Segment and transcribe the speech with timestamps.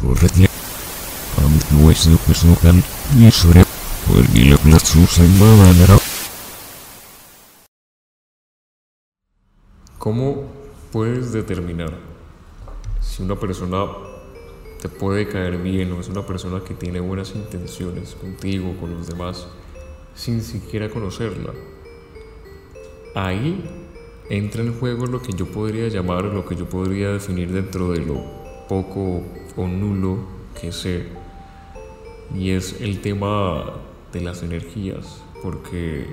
[0.00, 0.14] so
[5.06, 5.98] similar.
[9.98, 10.44] ¿Cómo
[10.92, 11.92] puedes determinar
[13.00, 13.86] si una persona
[14.80, 19.08] te puede caer bien o es una persona que tiene buenas intenciones contigo, con los
[19.08, 19.48] demás,
[20.14, 21.52] sin siquiera conocerla?
[23.14, 23.64] Ahí
[24.30, 27.98] entra en juego lo que yo podría llamar, lo que yo podría definir dentro de
[27.98, 29.22] lo poco
[29.56, 30.18] o nulo
[30.60, 31.06] que sé,
[32.34, 33.80] y es el tema
[34.12, 36.06] de las energías, porque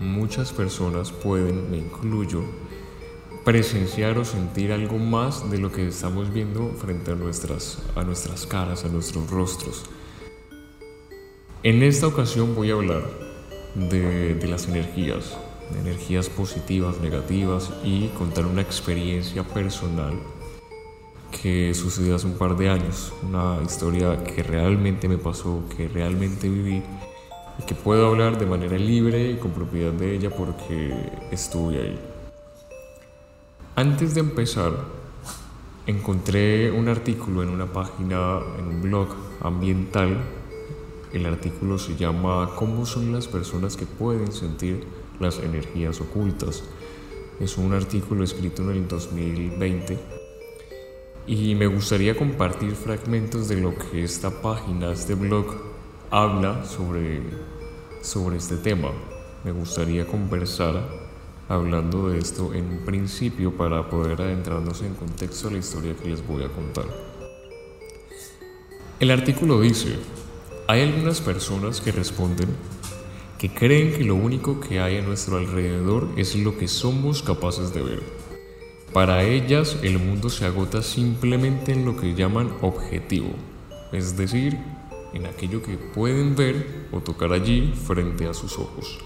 [0.00, 2.42] muchas personas pueden, me incluyo,
[3.44, 8.46] presenciar o sentir algo más de lo que estamos viendo frente a nuestras, a nuestras
[8.46, 9.84] caras, a nuestros rostros.
[11.62, 13.02] En esta ocasión voy a hablar
[13.74, 15.36] de, de las energías,
[15.72, 20.14] de energías positivas, negativas y contar una experiencia personal
[21.42, 26.48] que sucedió hace un par de años, una historia que realmente me pasó, que realmente
[26.48, 26.82] viví
[27.58, 30.94] y que puedo hablar de manera libre y con propiedad de ella porque
[31.30, 31.98] estuve ahí.
[33.76, 34.72] Antes de empezar,
[35.86, 39.08] encontré un artículo en una página, en un blog
[39.40, 40.16] ambiental.
[41.12, 44.86] El artículo se llama ¿Cómo son las personas que pueden sentir
[45.20, 46.64] las energías ocultas?
[47.40, 50.23] Es un artículo escrito en el 2020
[51.26, 55.46] y me gustaría compartir fragmentos de lo que esta página, este blog,
[56.10, 57.22] habla sobre,
[58.02, 58.90] sobre este tema.
[59.42, 60.86] Me gustaría conversar
[61.48, 66.26] hablando de esto en principio para poder adentrarnos en contexto a la historia que les
[66.26, 66.86] voy a contar.
[69.00, 69.96] El artículo dice,
[70.68, 72.48] hay algunas personas que responden
[73.38, 77.74] que creen que lo único que hay a nuestro alrededor es lo que somos capaces
[77.74, 78.13] de ver.
[78.94, 83.30] Para ellas el mundo se agota simplemente en lo que llaman objetivo,
[83.90, 84.56] es decir,
[85.12, 89.00] en aquello que pueden ver o tocar allí frente a sus ojos.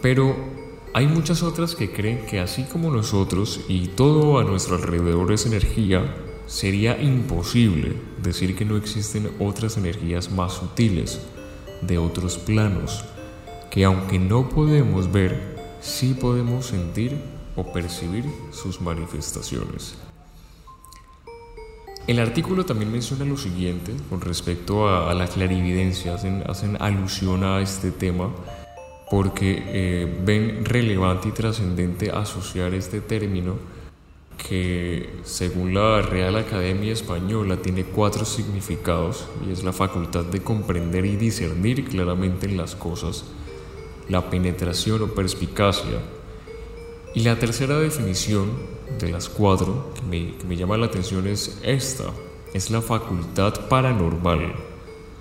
[0.00, 0.36] Pero
[0.94, 5.46] hay muchas otras que creen que así como nosotros y todo a nuestro alrededor es
[5.46, 6.14] energía,
[6.46, 11.20] sería imposible decir que no existen otras energías más sutiles,
[11.82, 13.04] de otros planos,
[13.68, 15.49] que aunque no podemos ver,
[15.80, 17.16] sí podemos sentir
[17.56, 19.96] o percibir sus manifestaciones.
[22.06, 27.60] El artículo también menciona lo siguiente con respecto a, la clarividencia, hacen, hacen alusión a
[27.60, 28.30] este tema
[29.10, 33.56] porque eh, ven relevante y trascendente asociar este término
[34.48, 41.04] que según la Real Academia Española tiene cuatro significados y es la facultad de comprender
[41.04, 43.24] y discernir claramente en las cosas,
[44.10, 46.00] la penetración o perspicacia.
[47.14, 48.50] Y la tercera definición
[48.98, 52.04] de las cuatro que me, que me llama la atención es esta,
[52.52, 54.52] es la facultad paranormal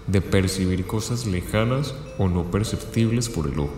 [0.07, 3.77] de percibir cosas lejanas o no perceptibles por el ojo.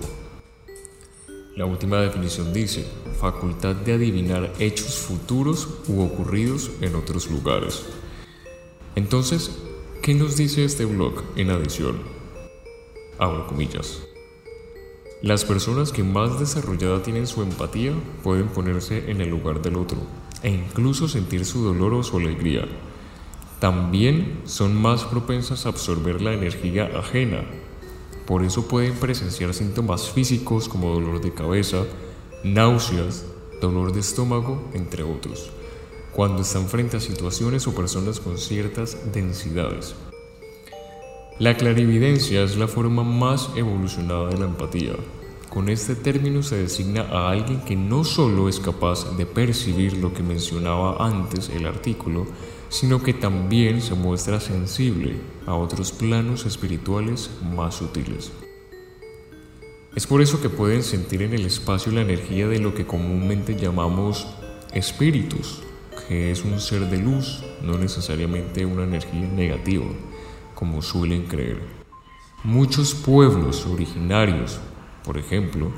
[1.57, 2.85] La última definición dice,
[3.19, 7.83] facultad de adivinar hechos futuros u ocurridos en otros lugares.
[8.95, 9.51] Entonces,
[10.01, 11.99] ¿qué nos dice este blog en adición?
[13.19, 14.01] Abro comillas.
[15.21, 17.93] Las personas que más desarrollada tienen su empatía
[18.23, 19.99] pueden ponerse en el lugar del otro
[20.41, 22.65] e incluso sentir su dolor o su alegría
[23.59, 27.43] también son más propensas a absorber la energía ajena.
[28.25, 31.83] Por eso pueden presenciar síntomas físicos como dolor de cabeza,
[32.43, 33.23] náuseas,
[33.61, 35.51] dolor de estómago, entre otros,
[36.11, 39.93] cuando están frente a situaciones o personas con ciertas densidades.
[41.41, 44.93] La clarividencia es la forma más evolucionada de la empatía.
[45.49, 50.13] Con este término se designa a alguien que no solo es capaz de percibir lo
[50.13, 52.27] que mencionaba antes el artículo,
[52.69, 55.15] sino que también se muestra sensible
[55.47, 58.31] a otros planos espirituales más sutiles.
[59.95, 63.55] Es por eso que pueden sentir en el espacio la energía de lo que comúnmente
[63.55, 64.27] llamamos
[64.75, 65.63] espíritus,
[66.07, 69.87] que es un ser de luz, no necesariamente una energía negativa,
[70.61, 71.59] como suelen creer.
[72.43, 74.59] Muchos pueblos originarios,
[75.03, 75.71] por ejemplo,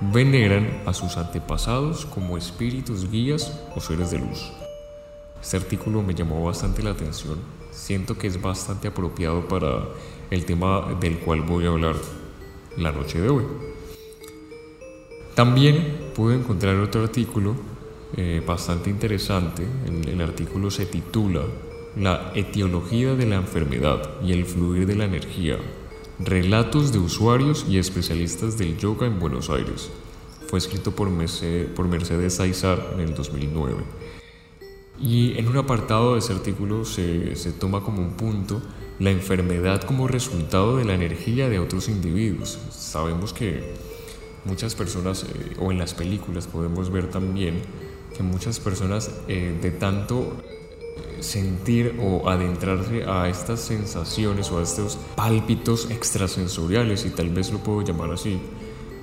[0.00, 4.52] veneran a sus antepasados como espíritus guías o seres de luz.
[5.42, 7.38] Este artículo me llamó bastante la atención.
[7.72, 9.88] Siento que es bastante apropiado para
[10.30, 11.96] el tema del cual voy a hablar
[12.76, 13.44] la noche de hoy.
[15.34, 17.56] También pude encontrar otro artículo
[18.16, 19.66] eh, bastante interesante.
[19.88, 21.42] El, el artículo se titula
[21.96, 25.56] La etiología de la enfermedad y el fluir de la energía.
[26.20, 29.90] Relatos de usuarios y especialistas del yoga en Buenos Aires.
[30.46, 33.82] Fue escrito por, Mercedes, por Mercedes Aizar en el 2009.
[35.00, 38.62] Y en un apartado de ese artículo se, se toma como un punto
[39.00, 42.60] la enfermedad como resultado de la energía de otros individuos.
[42.70, 43.74] Sabemos que
[44.44, 47.62] muchas personas, eh, o en las películas podemos ver también,
[48.16, 50.36] que muchas personas eh, de tanto
[51.22, 57.58] sentir o adentrarse a estas sensaciones o a estos pálpitos extrasensoriales, y tal vez lo
[57.58, 58.40] puedo llamar así,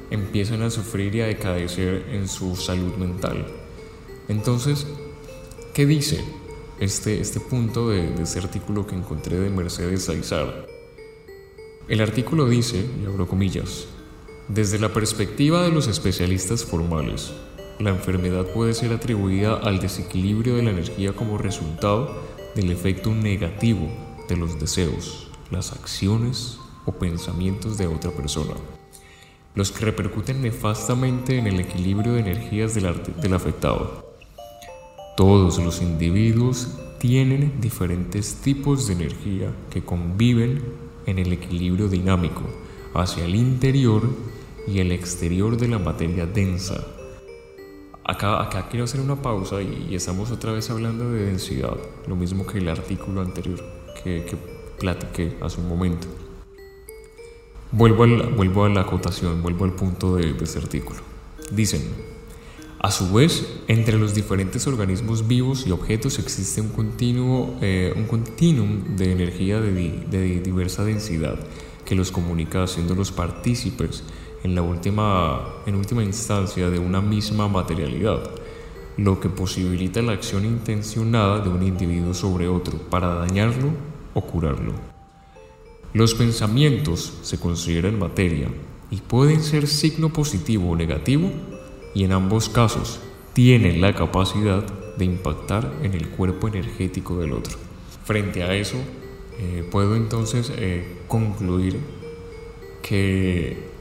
[0.10, 3.46] empiezan a sufrir y a decadecer en su salud mental.
[4.28, 4.88] Entonces,
[5.74, 6.24] ¿qué dice
[6.80, 10.68] este, este punto de, de este artículo que encontré de Mercedes Aizar?
[11.88, 13.88] El artículo dice, y abro comillas,
[14.50, 17.34] desde la perspectiva de los especialistas formales,
[17.80, 22.16] la enfermedad puede ser atribuida al desequilibrio de la energía como resultado
[22.56, 23.88] del efecto negativo
[24.28, 28.56] de los deseos, las acciones o pensamientos de otra persona,
[29.54, 34.16] los que repercuten nefastamente en el equilibrio de energías del, afectado.
[35.16, 36.70] Todos los individuos
[37.00, 40.64] tienen diferentes tipos de energía que conviven
[41.06, 42.42] en el equilibrio dinámico
[42.96, 44.02] hacia el interior
[44.68, 46.97] y el exterior de la materia densa
[48.08, 51.76] Acá, acá quiero hacer una pausa y, estamos otra vez hablando de densidad,
[52.08, 53.62] lo mismo que el artículo anterior
[54.02, 54.38] que, que
[54.80, 56.08] platiqué hace un momento.
[57.74, 61.02] Vuelvo, al, vuelvo a la acotación, vuelvo al punto de, ese artículo.
[61.52, 61.82] Dicen,
[62.80, 68.06] a su vez, entre los diferentes organismos vivos y objetos existe un continuo, eh, un
[68.06, 69.72] continuum de energía de,
[70.10, 71.38] de diversa densidad
[71.84, 74.04] que los comunica haciéndolos partícipes
[74.48, 78.32] en, la última, en última instancia de una misma materialidad,
[78.96, 83.72] lo que posibilita la acción intencionada de un individuo sobre otro para dañarlo
[84.14, 84.74] o curarlo.
[85.94, 88.48] Los pensamientos se consideran materia
[88.90, 91.30] y pueden ser signo positivo o negativo
[91.94, 93.00] y en ambos casos
[93.34, 94.64] tienen la capacidad
[94.98, 97.58] de impactar en el cuerpo energético del otro.
[98.06, 98.78] Frente a eso,
[99.40, 101.78] eh, puedo entonces eh, concluir
[102.82, 103.77] que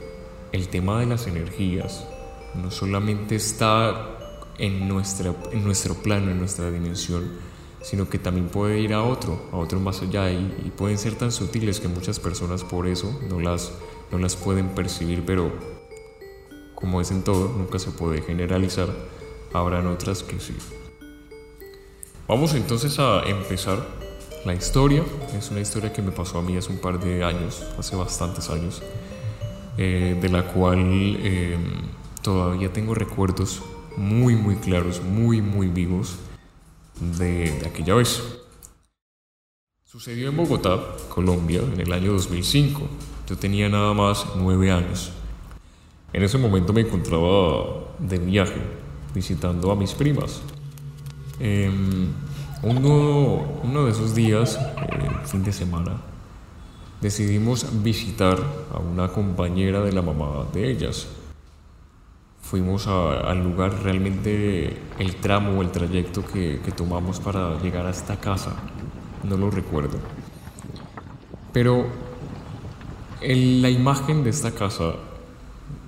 [0.53, 2.07] el tema de las energías
[2.55, 4.17] no solamente está
[4.59, 7.31] en, nuestra, en nuestro plano, en nuestra dimensión,
[7.83, 11.33] sino que también puede ir a otro, a otro más allá y, pueden ser tan
[11.33, 13.73] sutiles que muchas personas por eso no las,
[14.11, 15.53] no las pueden percibir, pero
[16.75, 18.89] como es en todo, nunca se puede generalizar,
[19.53, 20.55] habrán otras que sí.
[22.29, 23.87] Vamos entonces a empezar
[24.45, 25.03] la historia,
[25.37, 28.51] es una historia que me pasó a mí hace un par de años, hace bastantes
[28.51, 28.83] años.
[29.79, 30.79] Eh, de la cual
[31.21, 31.59] eh,
[32.23, 33.63] todavía tengo recuerdos
[33.97, 36.17] muy, muy claros, muy, muy vivos
[36.99, 38.23] de, aquella vez.
[39.85, 40.81] Sucedió en Bogotá,
[41.11, 42.89] Colombia, en el año 2005.
[43.29, 45.13] Yo tenía nada más nueve años.
[46.13, 48.61] En ese momento me encontraba de viaje,
[49.15, 50.41] visitando a mis primas.
[51.39, 52.09] Em,
[52.63, 56.01] uno, uno, de esos días, eh, fin de semana,
[57.01, 58.39] decidimos visitar
[58.73, 61.09] a una compañera de la mamá de ellas.
[62.43, 68.21] Fuimos al lugar, realmente el tramo o el trayecto que, tomamos para llegar a esta
[68.21, 68.55] casa,
[69.25, 69.99] no lo recuerdo.
[71.53, 71.87] Pero
[73.21, 74.95] la imagen de esta casa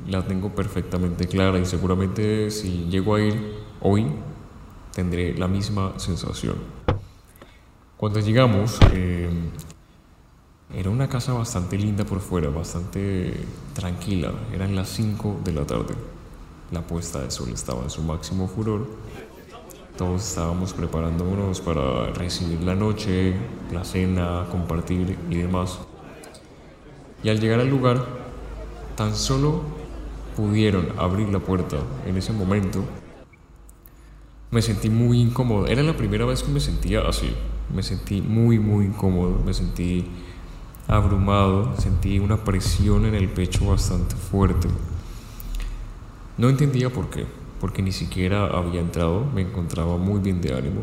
[0.09, 4.07] la tengo perfectamente clara y seguramente si llego a ir hoy
[4.95, 6.57] tendré la misma sensación.
[7.97, 9.29] Cuando llegamos, eh,
[10.75, 13.35] era una casa bastante linda por fuera, bastante
[13.75, 14.33] tranquila.
[14.53, 15.95] Eran las 5 de la tarde.
[16.71, 18.87] La puesta de sol estaba en su máximo furor.
[19.97, 23.35] Todos estábamos preparándonos para recibir la noche,
[23.73, 25.79] la cena, compartir y demás.
[27.23, 28.05] Y al llegar al lugar,
[28.95, 29.63] tan solo
[30.37, 32.85] pudieron abrir la puerta en ese momento,
[34.51, 35.67] me sentí muy incómodo.
[35.67, 37.33] Era la primera vez que me sentía así.
[37.75, 39.43] Me sentí muy, muy incómodo.
[39.45, 40.07] Me sentí
[40.89, 44.69] abrumado, sentí una presión en el pecho bastante fuerte.
[46.39, 47.27] No entendía por qué,
[47.61, 50.83] porque ni siquiera había entrado, me encontraba muy bien de ánimo,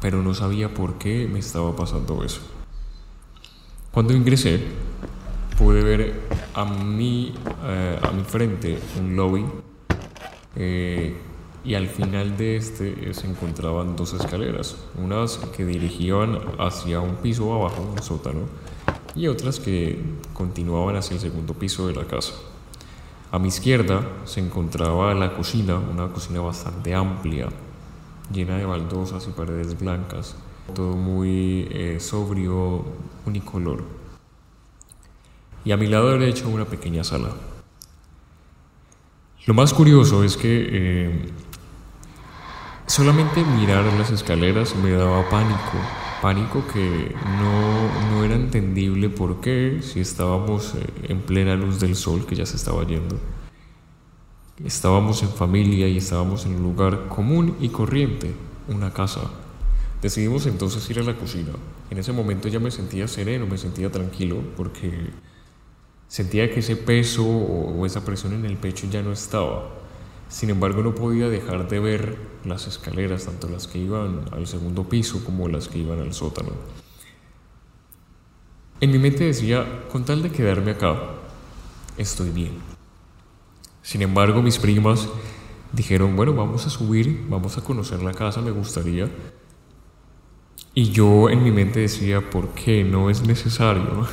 [0.00, 2.40] pero no sabía por qué me estaba pasando eso.
[3.92, 4.60] Cuando ingresé,
[5.56, 6.20] pude ver
[6.54, 7.34] a mi,
[7.64, 9.44] eh, a mi frente un lobby
[10.56, 11.16] eh,
[11.64, 17.52] y al final de este se encontraban dos escaleras, unas que dirigían hacia un piso
[17.54, 18.40] abajo, un sótano,
[19.14, 20.00] y otras que
[20.32, 22.34] continuaban hacia el segundo piso de la casa.
[23.30, 27.48] A mi izquierda se encontraba la cocina, una cocina bastante amplia,
[28.32, 30.36] llena de baldosas y paredes blancas,
[30.74, 32.84] todo muy eh, sobrio,
[33.24, 33.84] unicolor.
[35.64, 37.30] Y a mi lado derecho una pequeña sala.
[39.46, 41.32] Lo más curioso es que eh,
[42.92, 45.78] Solamente mirar las escaleras me daba pánico,
[46.20, 51.96] pánico que no, no era entendible por qué si estábamos eh, en plena luz del
[51.96, 53.18] sol que ya se estaba yendo.
[54.62, 58.34] Estábamos en familia y estábamos en un lugar común y corriente,
[58.68, 59.22] una casa.
[60.02, 61.52] Decidimos entonces ir a la cocina.
[61.88, 64.92] En ese momento ya me sentía sereno, me sentía tranquilo porque
[66.08, 69.81] sentía que ese peso o esa presión en el pecho ya no estaba.
[70.32, 74.88] Sin embargo, no podía dejar de ver las escaleras, tanto las que iban al segundo
[74.88, 76.52] piso como las que iban al sótano.
[78.80, 80.98] En mi mente decía, con tal de quedarme acá,
[81.98, 82.52] estoy bien.
[83.82, 85.06] Sin embargo, mis primas
[85.70, 89.10] dijeron, bueno, vamos a subir, vamos a conocer la casa, me gustaría.
[90.72, 92.84] Y yo en mi mente decía, ¿por qué?
[92.84, 94.08] No es necesario.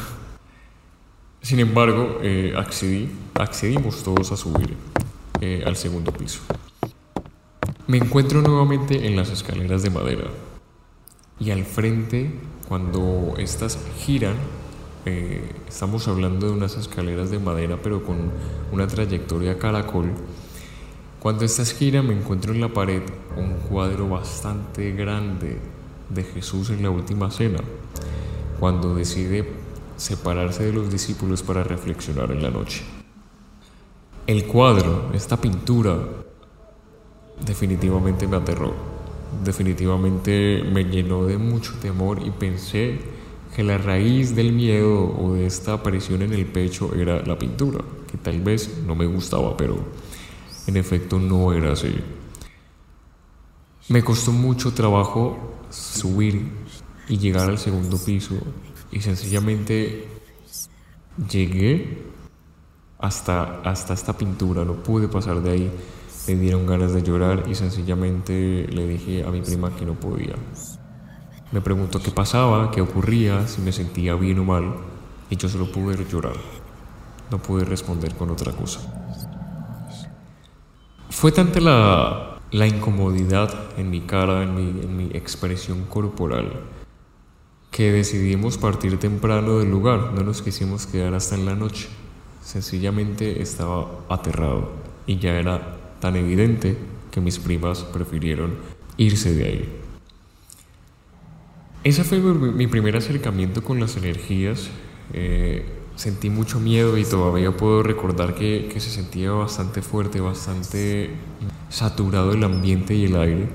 [1.42, 4.76] Sin embargo, eh, accedí, accedimos todos a subir.
[5.42, 6.42] Eh, al segundo piso.
[7.88, 10.26] Me encuentro nuevamente en las escaleras de madera
[11.40, 12.30] y al frente,
[12.68, 14.36] cuando estas giran,
[15.06, 18.32] eh, estamos hablando de unas escaleras de madera pero con
[18.74, 20.12] una trayectoria caracol.
[21.22, 23.02] Cuando estas giran me encuentro en la pared
[23.38, 25.58] un cuadro bastante grande
[26.10, 27.60] de Jesús en la última cena,
[28.60, 29.50] cuando decide
[29.96, 32.99] separarse de los discípulos para reflexionar en la noche.
[34.30, 35.98] El cuadro, esta pintura,
[37.44, 38.76] definitivamente me aterró.
[39.44, 43.00] Definitivamente me llenó de mucho temor y pensé
[43.56, 47.80] que la raíz del miedo o de esta aparición en el pecho era la pintura,
[48.06, 49.80] que tal vez no me gustaba, pero
[50.68, 51.96] en efecto no era así.
[53.88, 56.52] Me costó mucho trabajo subir
[57.08, 58.36] y llegar al segundo piso
[58.92, 60.08] y sencillamente
[61.32, 62.09] llegué
[63.00, 65.72] hasta, hasta esta pintura, no pude pasar de ahí.
[66.28, 70.36] Me dieron ganas de llorar y sencillamente le dije a mi prima que no podía.
[71.52, 74.76] Me preguntó qué pasaba, qué ocurría, si me sentía bien o mal,
[75.30, 76.36] y yo solo pude llorar.
[77.32, 78.82] No pude responder con otra cosa.
[81.10, 86.52] Fue tanta la, la incomodidad en mi cara, en mi, en mi expresión corporal,
[87.72, 91.88] que decidimos partir temprano del lugar, no nos quisimos quedar hasta en la noche.
[92.42, 94.72] Sencillamente estaba aterrado
[95.06, 96.78] y ya era tan evidente
[97.12, 98.56] que mis primas prefirieron
[98.98, 99.80] irse de ahí.
[101.84, 104.70] Ese fue mi primer acercamiento con las energías.
[105.14, 105.66] Eh,
[105.96, 111.12] sentí mucho miedo y todavía puedo recordar que, se sentía bastante fuerte, bastante
[111.70, 113.50] saturado el ambiente y el aire.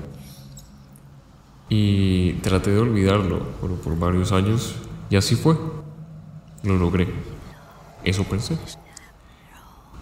[1.69, 4.75] Y traté de olvidarlo por, por varios años
[5.09, 5.55] y así fue.
[6.63, 7.07] Lo logré.
[8.05, 8.55] Eso pensé.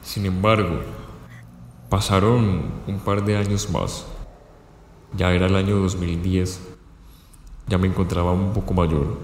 [0.04, 0.82] Sin embargo,
[1.90, 4.06] pasaron un par de años más.
[5.18, 6.62] Ya era el año 2010.
[7.68, 9.18] Ya me encontraba un poco mayor.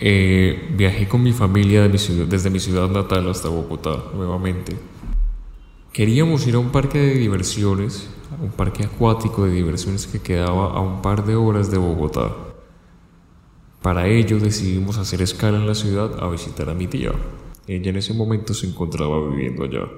[0.00, 4.76] Eh, viajé con mi familia desde mi ciudad natal hasta Bogotá nuevamente.
[5.92, 8.10] Queríamos ir a un parque de diversiones,
[8.42, 12.51] un parque acuático de diversiones que quedaba a un par de horas de Bogotá.
[13.82, 17.10] Para ello decidimos hacer escala en la ciudad a visitar a mi tía.
[17.66, 19.88] Ella en ese momento se encontraba viviendo allá.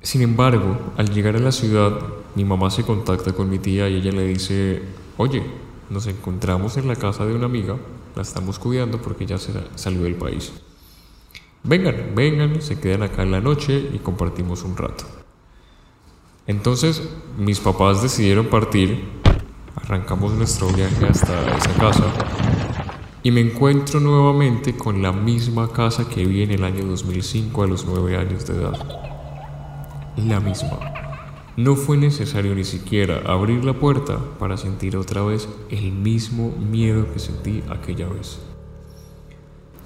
[0.00, 1.98] Sin embargo, al llegar a la ciudad,
[2.36, 4.82] mi mamá se contacta con mi tía y ella le dice,
[5.16, 5.42] oye,
[5.90, 7.76] nos encontramos en la casa de una amiga,
[8.14, 10.52] la estamos cuidando porque ya se salió del país.
[11.64, 15.04] Vengan, vengan, se quedan acá en la noche y compartimos un rato.
[16.46, 17.02] Entonces,
[17.38, 19.21] mis papás decidieron partir,
[19.92, 22.04] arrancamos nuestro viaje hasta esa casa
[23.22, 27.66] y me encuentro nuevamente con la misma casa que vi en el año 2005 a
[27.66, 28.72] los 9 años de edad.
[30.16, 30.78] La misma.
[31.58, 37.12] No fue necesario ni siquiera abrir la puerta para sentir otra vez el mismo miedo
[37.12, 38.40] que sentí aquella vez.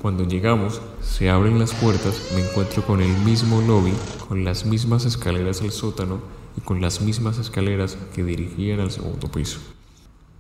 [0.01, 3.93] Cuando llegamos, se abren las puertas, me encuentro con el mismo lobby,
[4.29, 6.21] con las mismas escaleras al sótano
[6.57, 9.76] y con las mismas escaleras que dirigían al segundo piso.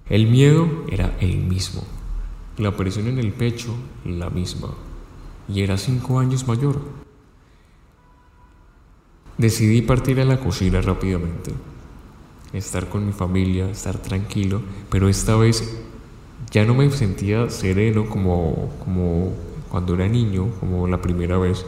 [0.08, 1.82] El miedo era el mismo,
[2.58, 4.68] la presión en el pecho, la misma.
[5.52, 6.80] Y era cinco años mayor.
[9.36, 11.50] Decidí partir a la cocina rápidamente.
[12.52, 15.76] Estar con mi familia, estar tranquilo, pero esta vez
[16.52, 19.32] ya no me sentía sereno como, como
[19.68, 21.66] cuando era niño, como la primera vez,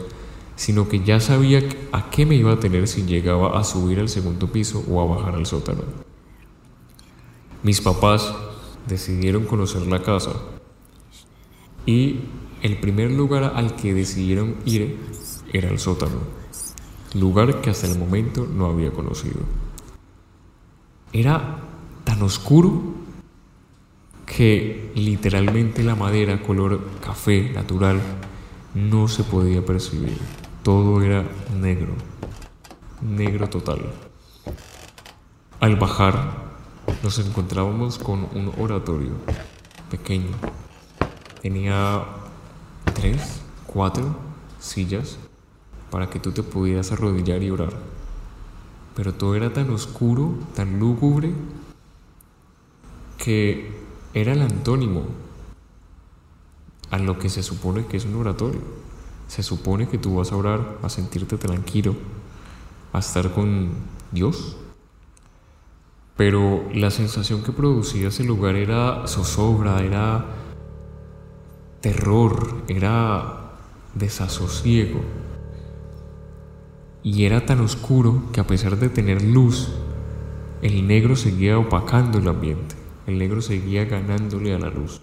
[0.55, 4.07] sino que ya sabía a qué me iba a tener si llegaba a subir al
[4.07, 6.08] segundo piso o a bajar al sótano.
[7.61, 8.33] Mis papás
[8.87, 10.31] decidieron conocer la casa
[11.85, 12.21] y
[12.61, 14.97] el primer lugar al que decidieron ir
[15.51, 16.19] era el sótano,
[17.15, 19.41] lugar que hasta el momento no había conocido.
[21.11, 21.59] era
[22.05, 22.81] tan oscuro
[24.25, 27.99] que literalmente la madera color café natural
[28.73, 30.17] no se podía percibir.
[30.63, 31.25] Todo era
[31.59, 31.93] negro,
[33.01, 33.91] negro total.
[35.59, 36.48] Al bajar
[37.03, 39.11] nos encontrábamos con un oratorio
[39.89, 40.31] pequeño.
[41.41, 42.03] Tenía
[42.93, 44.15] tres, cuatro
[44.59, 45.17] sillas
[45.89, 47.73] para que tú te pudieras arrodillar y orar.
[48.95, 51.31] Pero todo era tan oscuro, tan lúgubre,
[53.17, 53.71] que
[54.13, 55.05] era el antónimo
[56.91, 58.61] a lo que se supone que es un oratorio.
[59.27, 61.95] Se supone que tú vas a orar, a sentirte tranquilo,
[62.93, 63.69] a estar con
[64.11, 64.57] Dios.
[66.19, 70.25] Pero la sensación que producía ese lugar era zozobra, era
[71.79, 73.53] terror, era
[73.95, 74.99] desasosiego.
[77.03, 79.69] Y era tan oscuro que a pesar de tener luz,
[80.61, 82.75] el negro seguía opacando el ambiente,
[83.07, 85.01] el negro seguía ganándole a la luz.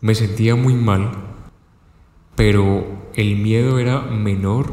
[0.00, 1.12] Me sentía muy mal,
[2.36, 4.72] pero el miedo era menor,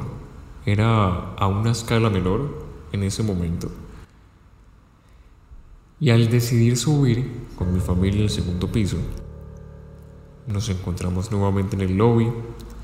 [0.66, 3.70] era a una escala menor en ese momento.
[6.04, 8.98] Y al decidir subir con mi familia al segundo piso,
[10.48, 12.30] nos encontramos nuevamente en el lobby,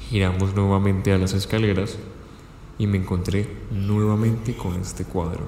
[0.09, 1.97] giramos nuevamente a las escaleras
[2.77, 5.41] y me encontré nuevamente con este cuadro.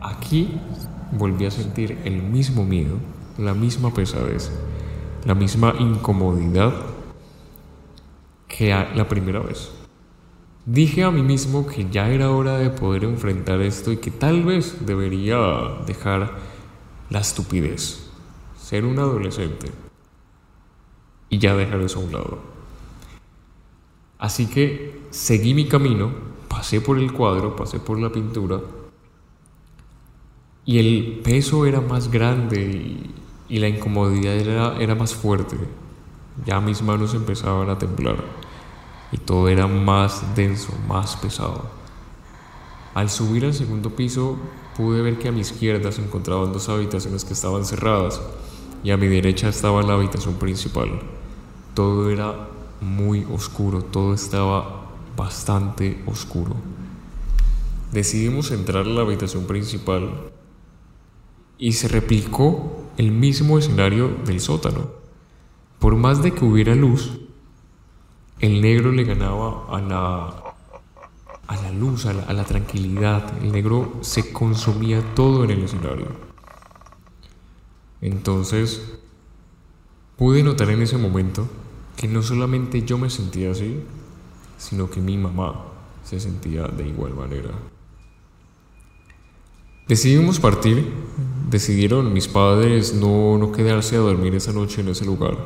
[0.00, 0.56] Aquí
[1.10, 2.94] volví a sentir el mismo miedo,
[3.38, 4.52] la misma pesadez,
[5.24, 6.74] la misma incomodidad
[8.46, 9.68] que la primera vez.
[10.64, 14.44] Dije a mí mismo que ya era hora de poder enfrentar esto y que tal
[14.44, 15.36] vez debería
[15.88, 16.51] dejar
[17.12, 18.10] la estupidez,
[18.58, 19.70] ser un adolescente
[21.28, 22.38] y ya dejar eso a un lado.
[24.18, 26.10] Así que seguí mi camino,
[26.48, 28.60] pasé por el cuadro, pasé por la pintura
[30.64, 33.12] y el peso era más grande
[33.48, 35.58] y, la incomodidad era, era más fuerte.
[36.46, 38.24] Ya mis manos empezaban a temblar
[39.10, 41.66] y todo era más denso, más pesado.
[42.94, 44.38] Al subir al segundo piso
[44.76, 48.20] pude ver que a mi izquierda se encontraban dos habitaciones que estaban cerradas
[48.84, 51.00] y a mi derecha estaba la habitación principal.
[51.74, 52.48] Todo era
[52.80, 56.56] muy oscuro, todo estaba bastante oscuro.
[57.92, 60.32] Decidimos entrar a la habitación principal
[61.58, 64.90] y se replicó el mismo escenario del sótano.
[65.78, 67.12] Por más de que hubiera luz,
[68.40, 70.41] el negro le ganaba a la,
[71.46, 73.32] a la luz, a la, tranquilidad.
[73.42, 76.06] El negro se consumía todo en el escenario.
[78.00, 78.98] Entonces,
[80.16, 81.48] pude notar en ese momento
[81.96, 83.80] que no solamente yo me sentía así,
[84.58, 85.66] sino que mi mamá
[86.04, 87.50] se sentía de igual manera.
[89.88, 90.90] Decidimos partir,
[91.50, 95.36] decidieron mis padres no, no quedarse a dormir esa noche en ese lugar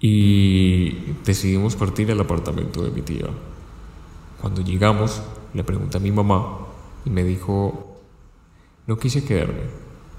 [0.00, 3.26] y decidimos partir al apartamento de mi tía.
[4.40, 5.22] Cuando llegamos,
[5.54, 6.58] le pregunté a mi mamá
[7.04, 7.96] y me dijo,
[8.86, 9.62] no quise quedarme,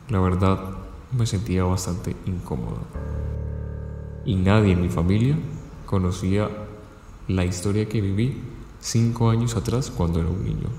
[0.10, 0.78] la verdad
[1.12, 2.80] me sentía bastante incómodo.
[4.26, 5.38] Y nadie en mi familia
[5.86, 6.50] conocía
[7.28, 8.42] la historia que viví
[8.80, 10.70] cinco años atrás cuando era un niño,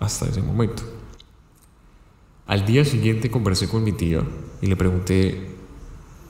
[0.00, 0.82] hasta ese momento.
[2.46, 4.22] Al día siguiente conversé con mi tía
[4.60, 5.56] y le pregunté,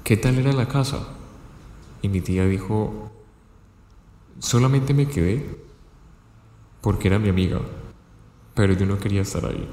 [0.02, 1.08] ¿qué tal era la casa?
[2.02, 3.10] Y mi tía dijo,
[4.38, 5.65] solamente me quedé
[6.86, 7.60] porque era mi amiga,
[8.54, 9.68] pero yo no quería estar ahí.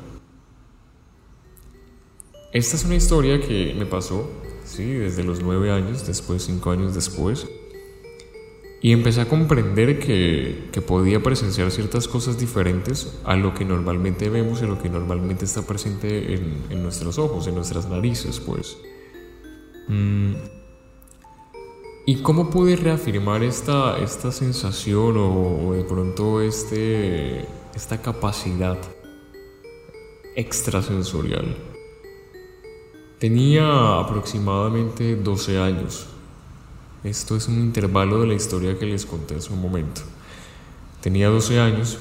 [2.52, 4.32] Esta es una historia que me pasó,
[4.66, 7.48] sí, desde los nueve años, después cinco años después,
[8.82, 14.28] y empecé a comprender que, que, podía presenciar ciertas cosas diferentes a lo que normalmente
[14.30, 18.76] vemos y lo que normalmente está presente en, en nuestros ojos, en nuestras narices, pues.
[19.88, 20.34] Mm,
[22.06, 28.78] ¿Y cómo pude reafirmar esta, esta sensación o, de pronto este, esta capacidad
[30.36, 31.56] extrasensorial?
[33.20, 36.08] Tenía aproximadamente 12 años.
[37.06, 40.02] Esto es un intervalo de la historia que les conté hace un momento.
[41.00, 42.00] Tenía 12 años,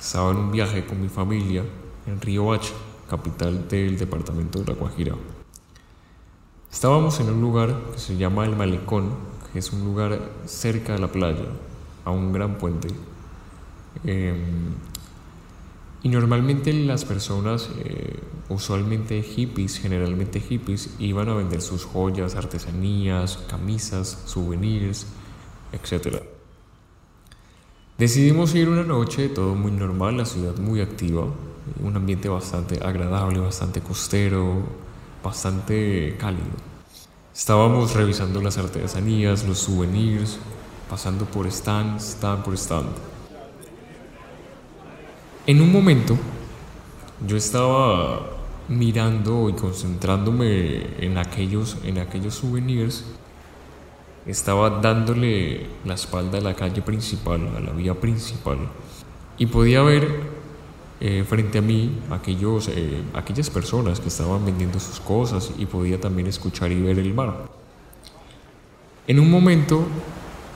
[0.00, 1.62] estaba en un viaje con mi familia
[2.06, 2.72] en Río Hacha,
[3.10, 5.14] capital del departamento de La Guajira.
[6.72, 11.08] Estábamos en un lugar que se llama El Malecón, es un lugar cerca de la
[11.08, 11.46] playa,
[12.04, 12.88] a un gran puente.
[14.04, 14.74] Em,
[16.02, 23.38] y normalmente las personas, eh, usualmente hippies, generalmente hippies, iban a vender sus joyas, artesanías,
[23.48, 25.06] camisas, souvenirs,
[25.72, 26.22] etc.
[27.96, 31.26] Decidimos ir una noche, todo muy normal, la ciudad muy activa.
[31.82, 34.64] un ambiente bastante agradable, bastante costero,
[35.22, 36.73] bastante cálido.
[37.34, 40.38] Estábamos revisando las artesanías, los souvenirs,
[40.88, 42.86] pasando por stand, stand por stand.
[45.44, 46.16] En un momento,
[47.26, 48.24] yo estaba
[48.68, 53.04] mirando y concentrándome en aquellos, en aquellos souvenirs,
[54.26, 58.58] estaba dándole la espalda a la calle principal, a la vía principal,
[59.38, 60.33] y podía ver
[61.06, 66.00] eh, frente a mí aquellos, eh, aquellas personas que estaban vendiendo sus cosas y podía
[66.00, 67.44] también escuchar y ver el mar.
[69.06, 69.84] En un momento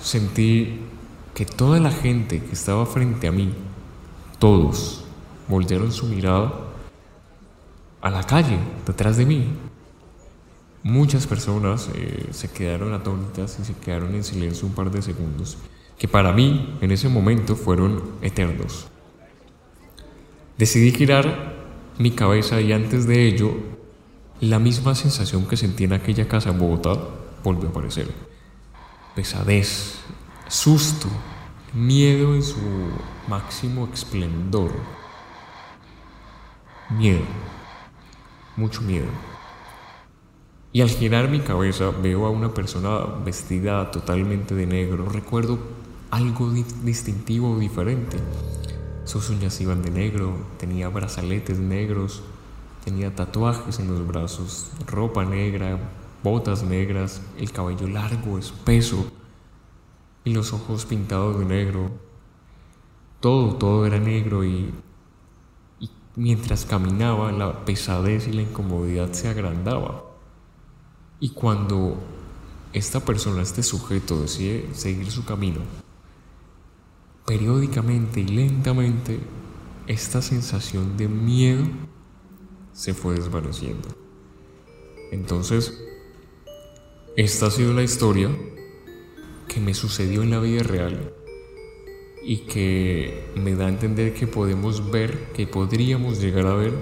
[0.01, 0.81] sentí
[1.35, 3.53] que toda la gente que estaba frente a mí,
[4.39, 5.05] todos,
[5.49, 6.51] voltearon su mirada
[8.01, 9.49] a la calle, detrás de mí.
[10.83, 15.59] Muchas personas eh, se quedaron atónitas y se quedaron en silencio un par de segundos,
[15.99, 18.89] que para mí en ese momento fueron eternos.
[20.59, 21.55] Decidí girar
[21.99, 23.55] mi cabeza y antes de ello,
[24.41, 26.99] la misma sensación que sentí en aquella casa en Bogotá
[27.43, 28.09] volvió a aparecer.
[29.15, 30.01] Pesadez,
[30.49, 31.09] susto,
[31.73, 32.59] miedo en su
[33.29, 34.73] máximo esplendor.
[36.91, 37.25] Miedo
[38.59, 39.07] mucho miedo.
[40.73, 45.09] Y al girar mi cabeza veo a una persona vestida totalmente de negro.
[45.09, 45.59] Recuerdo
[46.11, 46.51] algo
[46.83, 48.19] distintivo o diferente.
[49.09, 52.23] Sus uñas iban de negro, tenía brazaletes negros,
[52.85, 55.79] tenía tatuajes en los brazos, ropa negra,
[56.23, 59.11] botas negras, el cabello largo, espeso
[60.25, 61.91] y los ojos pintados de negro.
[63.21, 64.75] Todo, todo era negro y
[66.19, 70.03] Mientras caminaba, la pesadez y la incomodidad se agrandaba.
[71.21, 71.97] Y cuando
[72.73, 75.61] esta persona, este sujeto, decide seguir su camino,
[77.29, 79.21] periódicamente y lentamente,
[79.87, 81.63] esta sensación de miedo
[82.73, 83.87] se fue desvaneciendo.
[85.13, 85.79] Entonces,
[87.17, 88.31] esta ha sido la historia
[89.47, 91.13] que me sucedió en la vida real
[92.25, 96.73] y que me da a entender que podemos ver, que podríamos llegar a ver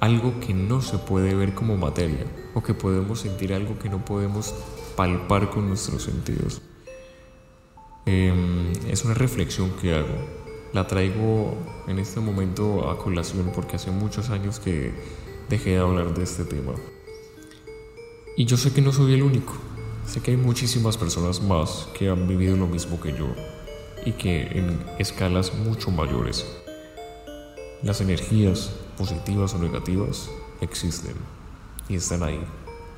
[0.00, 4.02] algo que no se puede ver como materia o que podemos sentir algo que no
[4.02, 4.54] podemos
[4.96, 6.62] palpar con nuestros sentidos.
[8.10, 10.16] Em, es una reflexión que hago.
[10.72, 11.54] La traigo
[11.86, 14.94] en este momento a colación porque hace muchos años que
[15.50, 16.72] dejé de hablar de este tema.
[18.34, 19.52] Y yo sé que no soy el único.
[20.06, 23.26] Sé que hay muchísimas personas más que han vivido lo mismo que yo
[24.06, 26.46] y que en escalas mucho mayores.
[27.82, 30.30] Las energías positivas o negativas
[30.62, 31.14] existen
[31.90, 32.40] y están ahí,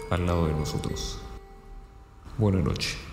[0.09, 1.19] al lado de nosotros.
[2.39, 3.10] Buenas noches.